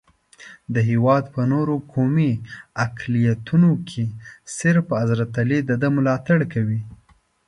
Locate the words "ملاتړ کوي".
5.97-6.81